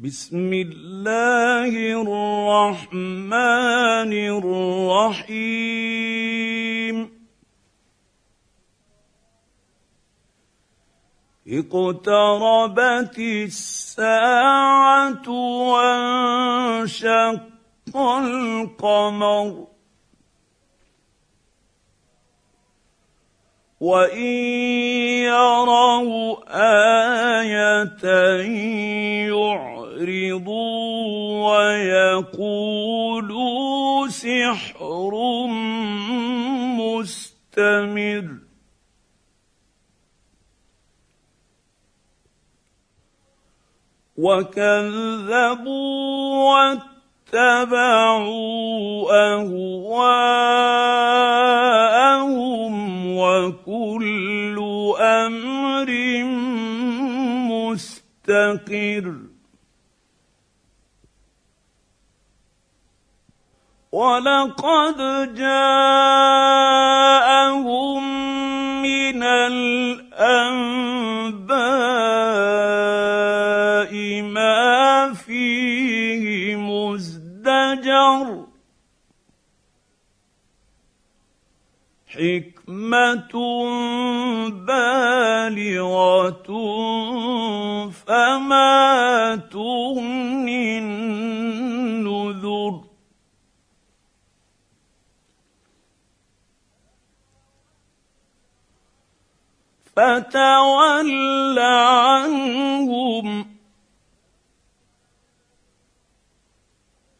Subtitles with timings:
[0.00, 3.32] بسم الله الرحمن
[5.18, 6.96] الرحيم.
[11.48, 15.30] اقتربت الساعة
[15.72, 17.40] وانشق
[17.96, 19.66] القمر.
[23.80, 24.34] وإن
[25.26, 26.36] يروا
[27.42, 28.02] آية
[29.98, 31.50] يعرضوا
[32.38, 35.14] ويقولوا سحر
[36.78, 38.38] مستمر.
[44.18, 45.64] وكذبوا
[47.32, 48.32] واتبعوا
[49.34, 50.28] أهواءهم
[53.16, 54.58] وكل
[55.00, 55.90] أمر
[57.50, 59.27] مستقر.
[63.98, 64.98] ولقد
[65.34, 66.02] جاءهم
[68.82, 69.92] من الأنباء
[74.22, 78.44] ما فيه مزدجر.
[82.08, 83.34] حكمة
[84.66, 86.48] بالغة
[87.90, 92.88] فما تغني النذر
[99.98, 103.28] فتول عنهم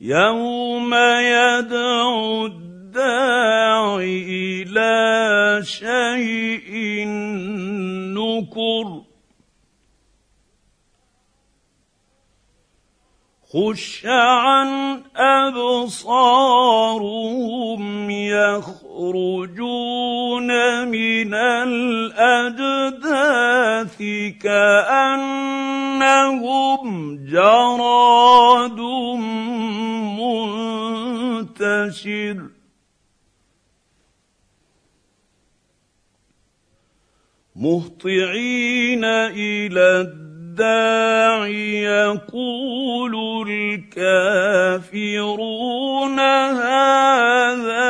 [0.00, 7.04] يوم يدعو الداع إلى شيء
[8.14, 9.02] نكر
[13.52, 15.02] خش عن
[37.68, 41.46] مهطعين إلى الداع
[41.92, 43.14] يقول
[43.88, 44.98] الكافرون
[46.20, 47.88] هذا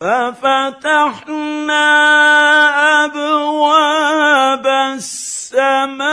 [0.00, 1.86] ففتحنا
[3.04, 6.06] ابواب السماء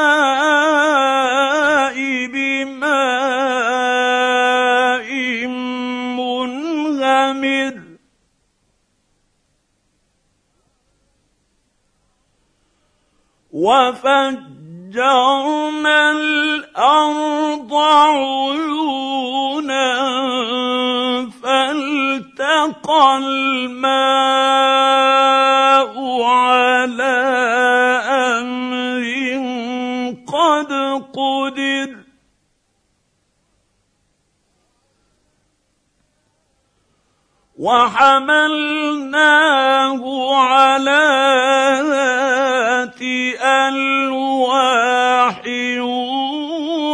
[13.64, 14.92] وفجرنا
[16.12, 18.84] الأرض عيونا
[21.44, 24.44] فالتقى الماء.
[37.58, 39.22] وحملناه
[40.36, 41.04] على
[41.90, 43.02] ذات
[43.42, 45.42] ألواح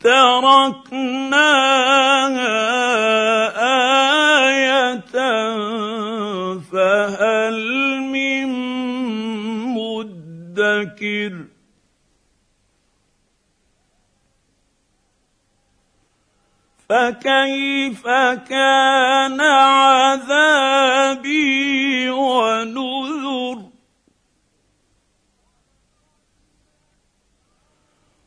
[0.00, 0.92] تركناها
[4.44, 5.00] آية
[6.72, 7.56] فهل
[8.12, 8.48] من
[9.72, 11.32] مدكر
[16.88, 18.04] فكيف
[18.48, 20.90] كان عذابي
[22.10, 22.91] ونذر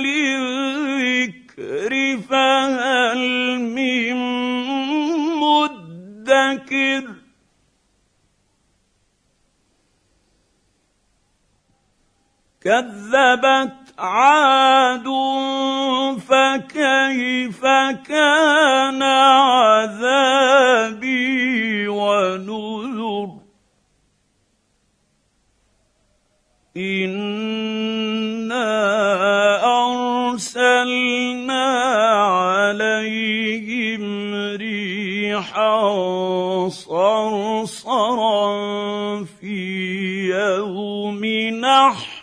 [0.00, 1.92] للذكر
[2.30, 3.18] فهل
[3.60, 4.16] من
[5.40, 7.04] مدكر
[12.64, 15.08] كذبت عاد
[16.28, 17.62] فكيف
[18.08, 20.19] كان عذابي
[36.68, 38.04] صرصرا
[39.24, 39.56] في
[40.30, 41.24] يوم
[41.60, 42.20] نحر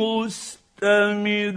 [0.00, 1.56] مستمر.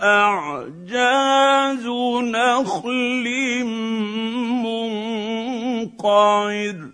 [0.02, 1.88] أعجاز
[2.22, 3.26] نخل
[5.84, 6.91] منقعر.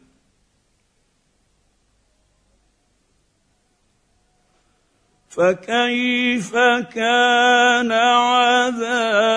[5.37, 6.55] فكيف
[6.95, 9.35] كان عذابي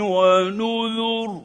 [0.00, 1.42] ونذر؟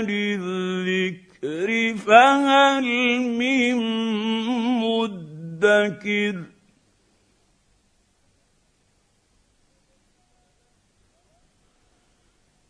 [0.04, 1.68] للذكر
[2.06, 2.84] فهل
[3.20, 3.76] من
[4.80, 6.53] مدكر؟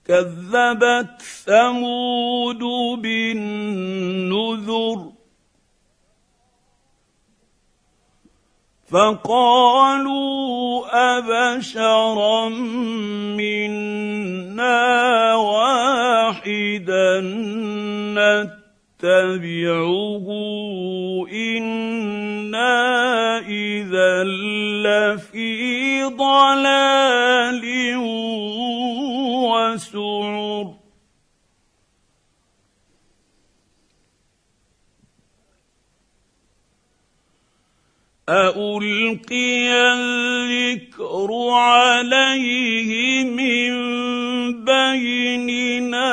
[0.06, 2.62] كذبت ثمود
[3.02, 4.64] بالنذر
[8.90, 10.84] فقالوا
[11.18, 12.48] أبشرا
[13.38, 14.84] منا
[15.34, 17.20] واحدا
[19.02, 20.26] نتبعه
[21.32, 22.78] إنا
[23.38, 24.24] إذا
[24.84, 27.73] لفي ضلال
[29.74, 30.74] وسعر
[38.28, 43.74] ألقي الذكر عليه من
[44.64, 46.10] بيننا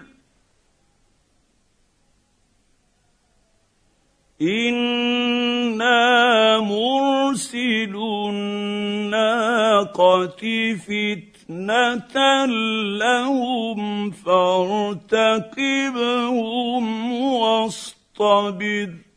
[4.43, 6.01] أنا
[6.61, 7.95] مرسل
[8.29, 9.63] الناقه
[10.75, 12.17] فتنه
[12.99, 15.25] لهم فارتقبهم
[17.23, 19.12] واصطبر.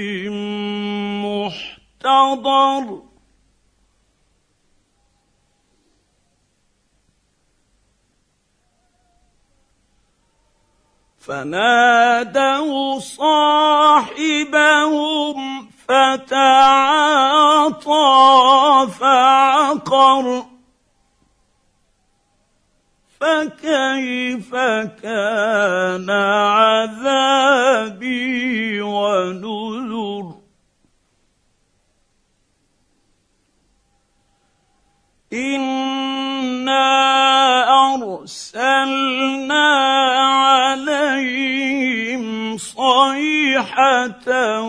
[2.05, 3.15] محتضر.
[11.26, 14.47] فنادوا صاحبهم
[15.88, 17.26] فتعاطى
[19.00, 20.45] فعقر
[23.21, 24.54] فكيف
[25.02, 26.11] كان
[27.21, 28.00] عذابي
[28.80, 30.35] ونذر
[35.33, 36.87] إنا
[37.95, 38.97] ارسلنا
[43.06, 44.60] عليهم صيحه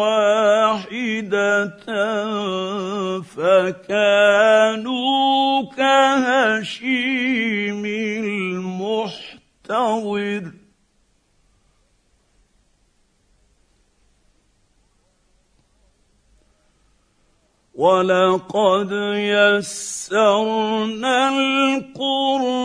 [0.00, 1.76] واحدة
[3.22, 4.92] فكانوا
[5.76, 7.04] كهشيم
[9.04, 10.52] المحتضر
[17.74, 20.38] ولقد يسرنا
[21.98, 22.60] القران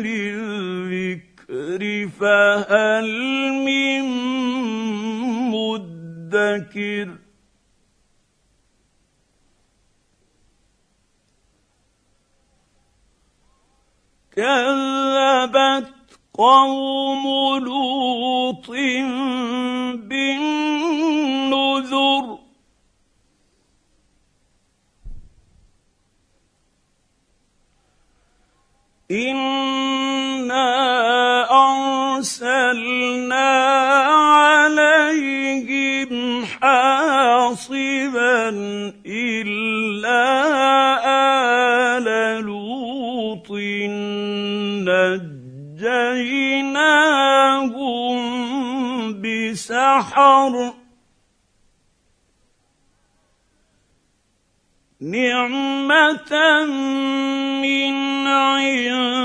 [0.00, 1.23] للذكر
[1.64, 3.08] الدهر فهل
[3.64, 4.04] من
[5.50, 7.18] مدكر؟
[14.36, 15.94] كذبت
[16.34, 17.24] قوم
[17.64, 18.70] لوط
[20.08, 21.24] بالنذر.
[29.10, 29.53] إن
[39.06, 40.24] الا
[41.98, 43.50] ال لوط
[46.54, 48.16] نجيناهم
[49.22, 50.72] بسحر
[55.00, 56.32] نعمه
[57.62, 59.24] من عندنا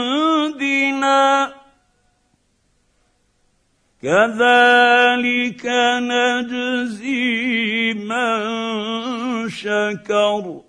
[4.01, 5.65] كذلك
[5.99, 10.61] نجزي من شكر.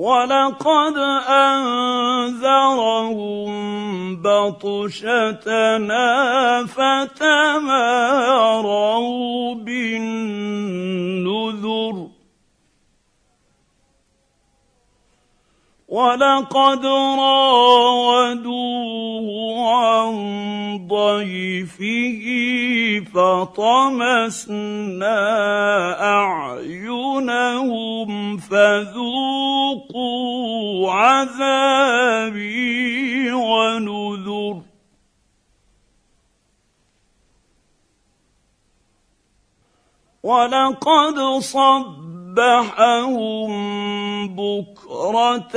[0.00, 0.96] ولقد
[1.28, 2.70] أنذرهم
[4.22, 6.06] بطشتنا
[6.66, 8.10] فتماروا
[16.00, 16.84] ولقد
[17.20, 19.28] راودوه
[19.68, 20.16] عن
[20.88, 22.24] ضيفه
[23.14, 25.20] فطمسنا
[26.16, 30.12] أعينهم فذوقوا
[30.92, 32.70] عذابي
[33.32, 34.60] ونذر.
[40.22, 43.50] ولقد صبحهم
[44.28, 45.56] بكره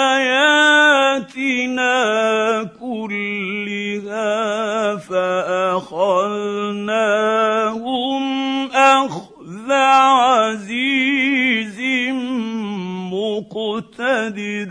[2.80, 4.36] كلها
[4.96, 6.28] فأخذناهم
[8.72, 10.88] أخذ عزيز
[13.14, 14.70] مقتدر.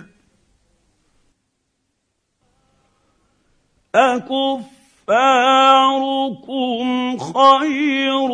[3.95, 4.79] أكفاركم
[7.19, 8.31] خير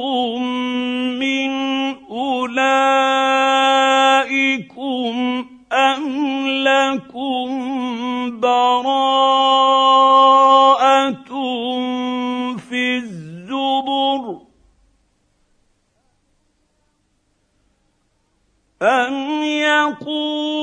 [8.40, 9.32] براءة
[12.56, 14.38] في الزبر
[18.82, 20.62] أم يقولون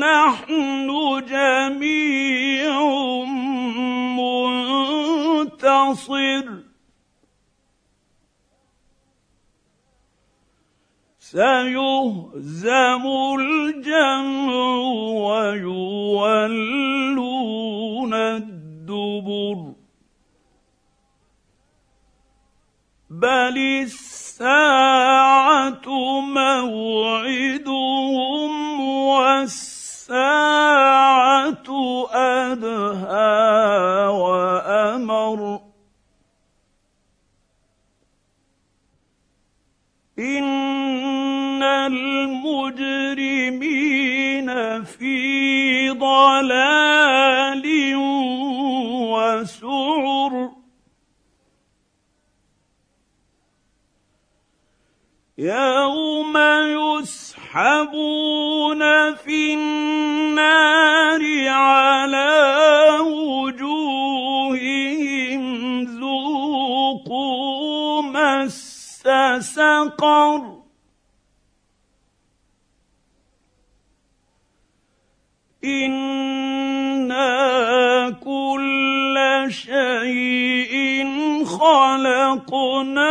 [0.00, 0.88] نحن
[1.28, 2.80] جميع
[5.80, 6.59] منتصر؟
[11.30, 13.04] سيهزم
[13.38, 14.52] الجمع
[15.30, 16.54] ويولون
[18.14, 19.72] الدبر.
[23.10, 25.00] بل الساعة
[26.20, 27.70] موعدهم
[28.80, 29.68] والساعة
[32.10, 35.60] أدهى وأمر.
[40.18, 40.59] إن
[45.92, 47.66] ضلال
[49.12, 50.50] وسعر.
[55.38, 56.36] يوم
[57.00, 58.82] يسحبون
[59.14, 64.24] في النار على وجوههم
[65.84, 67.32] ذوقوا
[68.02, 69.02] مس
[69.40, 70.59] سقر.
[75.64, 77.30] أنا
[78.10, 80.74] كل شيء
[81.44, 83.10] خلقناه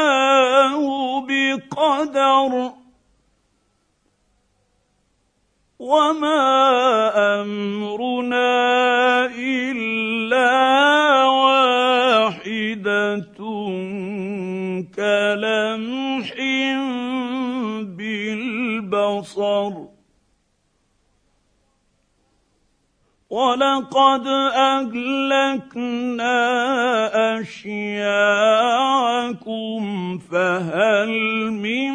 [1.28, 2.72] بقدر
[5.80, 6.42] وما
[7.42, 8.50] امرنا
[9.26, 10.50] الا
[11.26, 12.80] واحدة
[14.96, 16.34] كلمح
[17.98, 19.89] بالبصر
[23.40, 24.28] ولقد
[24.68, 26.36] أهلكنا
[27.40, 28.18] أشياعكم
[30.18, 31.12] فهل
[31.52, 31.92] من